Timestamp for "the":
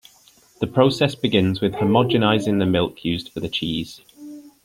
0.61-0.65, 2.57-2.65, 3.39-3.47